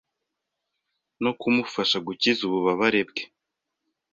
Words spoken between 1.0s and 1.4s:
no